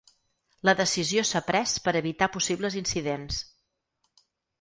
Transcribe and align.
La 0.67 0.73
decisió 0.77 1.23
s’ha 1.31 1.41
pres 1.49 1.73
per 1.87 1.93
evitar 1.99 2.29
possibles 2.37 2.79
incidents. 2.81 3.39